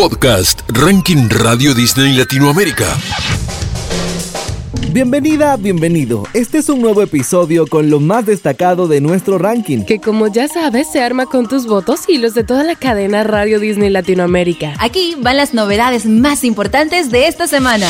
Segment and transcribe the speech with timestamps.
[0.00, 2.86] Podcast Ranking Radio Disney Latinoamérica.
[4.92, 6.22] Bienvenida, bienvenido.
[6.32, 9.84] Este es un nuevo episodio con lo más destacado de nuestro ranking.
[9.84, 13.24] Que como ya sabes, se arma con tus votos y los de toda la cadena
[13.24, 14.72] Radio Disney Latinoamérica.
[14.78, 17.86] Aquí van las novedades más importantes de esta semana.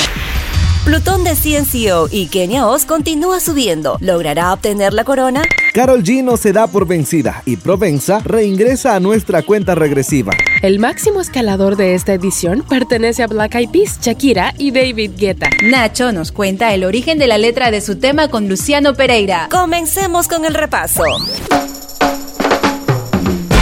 [0.84, 3.98] Plutón de CNCO y Kenia Oz continúa subiendo.
[4.00, 5.42] ¿Logrará obtener la corona?
[5.72, 10.32] Carol G no se da por vencida y Provenza reingresa a nuestra cuenta regresiva.
[10.62, 15.48] El máximo escalador de esta edición pertenece a Black Eyed Peas, Shakira y David Guetta.
[15.62, 19.48] Nacho nos cuenta el origen de la letra de su tema con Luciano Pereira.
[19.50, 21.04] Comencemos con el repaso.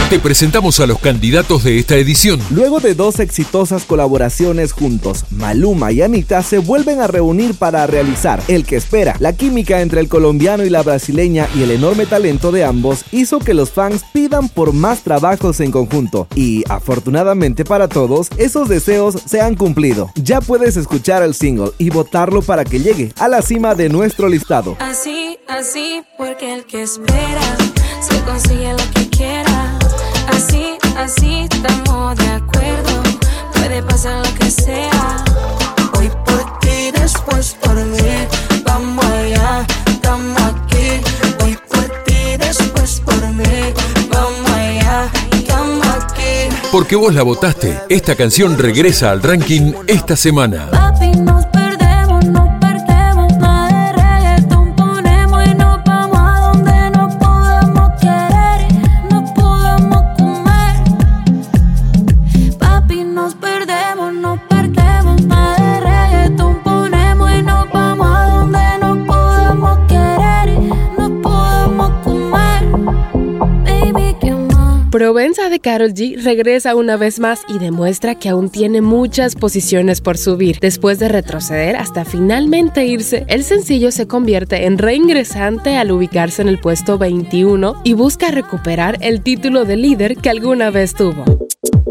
[0.09, 2.41] Te presentamos a los candidatos de esta edición.
[2.49, 8.41] Luego de dos exitosas colaboraciones juntos, Maluma y Anita se vuelven a reunir para realizar
[8.47, 9.15] El que espera.
[9.19, 13.37] La química entre el colombiano y la brasileña y el enorme talento de ambos hizo
[13.37, 16.27] que los fans pidan por más trabajos en conjunto.
[16.33, 20.09] Y afortunadamente para todos, esos deseos se han cumplido.
[20.15, 24.27] Ya puedes escuchar el single y votarlo para que llegue a la cima de nuestro
[24.27, 24.75] listado.
[24.79, 27.57] Así, así, porque el que espera
[28.01, 29.78] se consigue lo que quiera.
[30.31, 33.03] Así, así, estamos de acuerdo.
[33.53, 35.23] Puede pasar lo que sea.
[35.97, 38.27] Hoy por ti, después por mí.
[38.63, 41.01] Vamos allá, estamos aquí.
[41.43, 43.73] Hoy por ti, después por mí.
[44.11, 46.55] Vamos allá, estamos aquí.
[46.71, 50.88] Porque vos la votaste, esta canción regresa al ranking esta semana.
[75.09, 80.01] Provenza de Carol G regresa una vez más y demuestra que aún tiene muchas posiciones
[80.01, 80.59] por subir.
[80.61, 86.47] Después de retroceder hasta finalmente irse, el sencillo se convierte en reingresante al ubicarse en
[86.47, 91.25] el puesto 21 y busca recuperar el título de líder que alguna vez tuvo.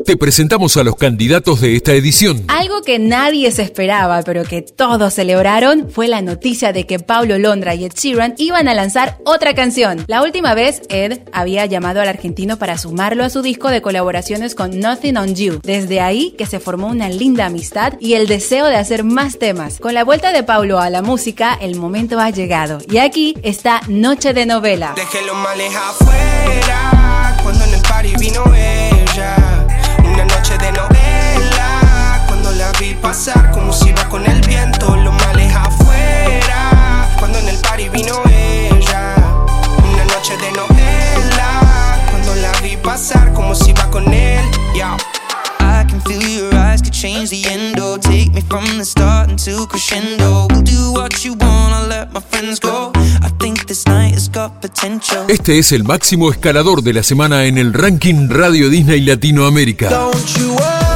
[0.09, 2.43] Te presentamos a los candidatos de esta edición.
[2.49, 7.37] Algo que nadie se esperaba, pero que todos celebraron, fue la noticia de que Paulo
[7.37, 10.03] Londra y Ed Sheeran iban a lanzar otra canción.
[10.07, 14.55] La última vez, Ed había llamado al argentino para sumarlo a su disco de colaboraciones
[14.55, 15.61] con Nothing on You.
[15.63, 19.79] Desde ahí que se formó una linda amistad y el deseo de hacer más temas.
[19.79, 22.79] Con la vuelta de Paulo a la música, el momento ha llegado.
[22.91, 24.95] Y aquí está Noche de Novela.
[24.97, 27.37] Dejé los males afuera.
[27.43, 28.43] Cuando en el party vino.
[46.59, 47.99] Feel your eyes could change the endo.
[47.99, 50.47] Take me from the start until crescendo.
[50.51, 52.93] We'll do what you want, I'll let my friends go.
[53.23, 55.25] I think this night has got potential.
[55.29, 59.91] Este es el máximo escalador de la semana en el ranking Radio Disney Latinoamérica.
[59.91, 60.88] Don't you worry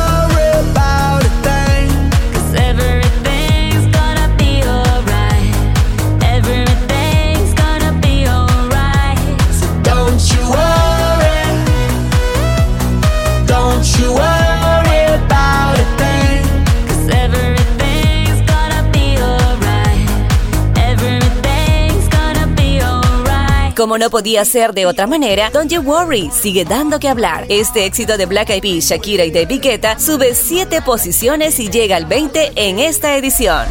[23.82, 27.47] Como no podía ser de otra manera, Don't You Worry sigue dando que hablar.
[27.48, 31.97] Este éxito de Black Eyed Peas, Shakira y David Guetta sube 7 posiciones y llega
[31.97, 33.66] al 20 en esta edición.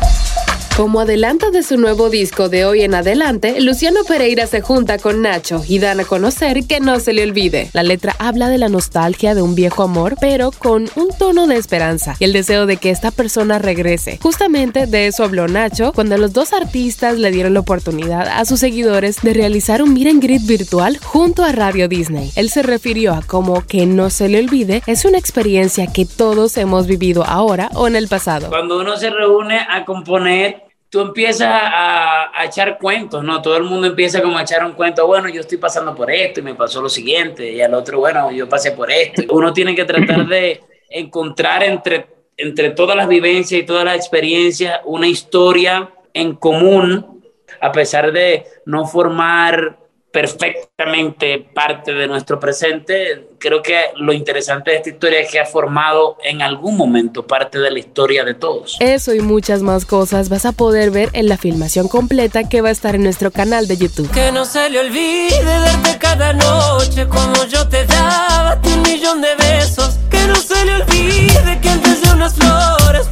[0.82, 5.22] Como adelanto de su nuevo disco de hoy en adelante, Luciano Pereira se junta con
[5.22, 7.70] Nacho y dan a conocer que no se le olvide.
[7.74, 11.58] La letra habla de la nostalgia de un viejo amor, pero con un tono de
[11.58, 14.18] esperanza y el deseo de que esta persona regrese.
[14.24, 18.60] Justamente de eso habló Nacho cuando los dos artistas le dieron la oportunidad a sus
[18.60, 22.32] seguidores de realizar un and greet virtual junto a Radio Disney.
[22.36, 26.58] Él se refirió a como que no se le olvide es una experiencia que todos
[26.58, 28.50] hemos vivido ahora o en el pasado.
[28.50, 33.42] Cuando uno se reúne a componer, tú empiezas a, a echar cuentos, ¿no?
[33.42, 36.42] Todo el mundo empieza como a echar un cuento, bueno, yo estoy pasando por esto
[36.42, 39.24] y me pasó lo siguiente, y al otro, bueno, yo pasé por esto.
[39.30, 44.82] Uno tiene que tratar de encontrar entre, entre todas las vivencias y todas las experiencias
[44.84, 47.24] una historia en común,
[47.62, 49.78] a pesar de no formar
[50.12, 53.30] perfectamente parte de nuestro presente.
[53.40, 57.60] Creo que lo interesante de esta historia es que ha formado en algún momento parte
[57.60, 58.78] de la historia de todos.
[58.80, 62.70] Eso y muchas más cosas vas a poder ver en la filmación completa que va
[62.70, 64.12] a estar en nuestro canal de YouTube.
[64.12, 69.36] Que no se le olvide darte cada noche como yo te daba un millón de
[69.36, 69.98] besos.
[70.10, 73.08] Que no se le olvide que antes de unas flores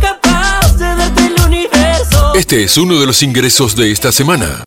[0.00, 2.34] capaz de el universo.
[2.34, 4.64] Este es uno de los ingresos de esta semana.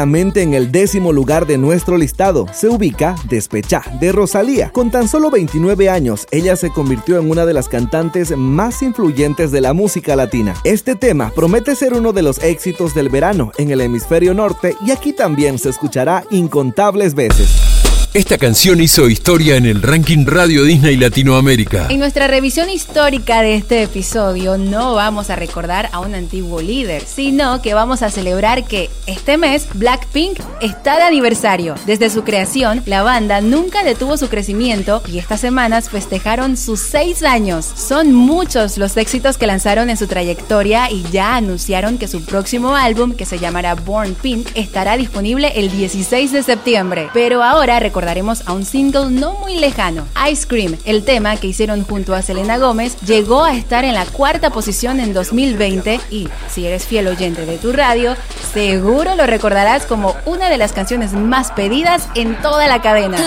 [0.00, 4.70] En el décimo lugar de nuestro listado se ubica Despecha de Rosalía.
[4.70, 9.50] Con tan solo 29 años, ella se convirtió en una de las cantantes más influyentes
[9.50, 10.54] de la música latina.
[10.62, 14.92] Este tema promete ser uno de los éxitos del verano en el hemisferio norte y
[14.92, 17.77] aquí también se escuchará incontables veces.
[18.14, 21.88] Esta canción hizo historia en el ranking Radio Disney Latinoamérica.
[21.90, 27.02] En nuestra revisión histórica de este episodio no vamos a recordar a un antiguo líder,
[27.04, 31.74] sino que vamos a celebrar que este mes Blackpink está de aniversario.
[31.84, 37.22] Desde su creación, la banda nunca detuvo su crecimiento y estas semanas festejaron sus seis
[37.22, 37.66] años.
[37.66, 42.74] Son muchos los éxitos que lanzaron en su trayectoria y ya anunciaron que su próximo
[42.74, 47.10] álbum, que se llamará Born Pink, estará disponible el 16 de septiembre.
[47.12, 50.76] Pero ahora recordaremos a un single no muy lejano, Ice Cream.
[50.84, 55.00] El tema que hicieron junto a Selena Gómez llegó a estar en la cuarta posición
[55.00, 58.14] en 2020 y, si eres fiel oyente de tu radio,
[58.54, 63.18] seguro lo recordarás como una de las canciones más pedidas en toda la cadena.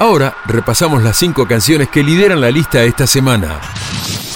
[0.00, 3.60] Ahora repasamos las cinco canciones que lideran la lista esta semana.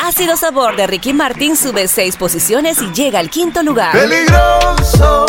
[0.03, 3.93] Ácido Sabor de Ricky Martin sube seis posiciones y llega al quinto lugar.
[3.93, 5.26] Peligroso.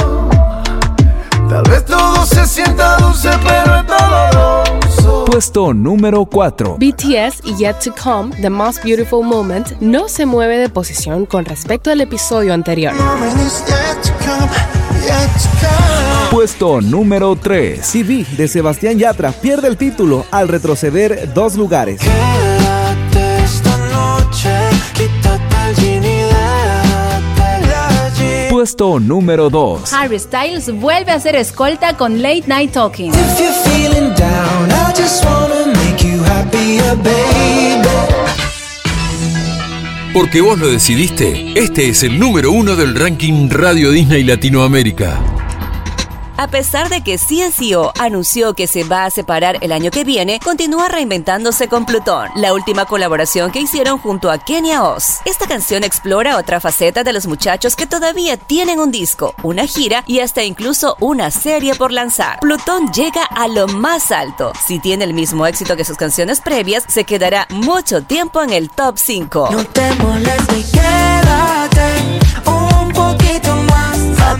[1.47, 5.25] Tal vez todo se sienta dulce, pero es doloroso.
[5.25, 6.77] Puesto número 4.
[6.79, 11.45] BTS y Yet to Come, The Most Beautiful Moment, no se mueve de posición con
[11.45, 12.93] respecto al episodio anterior.
[16.31, 17.79] Puesto número 3.
[17.85, 22.01] CV de Sebastián Yatra pierde el título al retroceder dos lugares.
[23.11, 24.49] Esta noche,
[24.99, 25.33] y.
[28.49, 29.91] Puesto número 2.
[29.93, 33.11] Harry Styles vuelve a ser escolta con Late Night Talking.
[33.11, 38.12] If you're feeling down, I just wanna make you happier, baby.
[40.13, 45.32] Porque vos lo decidiste, este es el número uno del ranking Radio Disney Latinoamérica.
[46.35, 50.39] A pesar de que CNCO anunció que se va a separar el año que viene,
[50.39, 55.19] continúa reinventándose con Plutón, la última colaboración que hicieron junto a Kenya Oz.
[55.25, 60.03] Esta canción explora otra faceta de los muchachos que todavía tienen un disco, una gira
[60.07, 62.39] y hasta incluso una serie por lanzar.
[62.39, 64.53] Plutón llega a lo más alto.
[64.65, 68.71] Si tiene el mismo éxito que sus canciones previas, se quedará mucho tiempo en el
[68.71, 69.49] top 5.
[69.51, 73.83] No te molestes quédate un poquito más.
[74.19, 74.35] A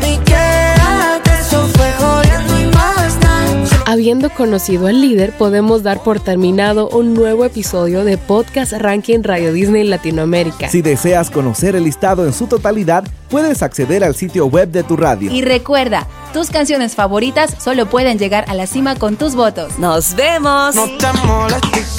[4.03, 9.53] Habiendo conocido al líder, podemos dar por terminado un nuevo episodio de Podcast Ranking Radio
[9.53, 10.67] Disney Latinoamérica.
[10.67, 14.97] Si deseas conocer el listado en su totalidad, puedes acceder al sitio web de tu
[14.97, 15.31] radio.
[15.31, 19.79] Y recuerda, tus canciones favoritas solo pueden llegar a la cima con tus votos.
[19.79, 20.75] ¡Nos vemos!
[20.75, 21.95] No te molestes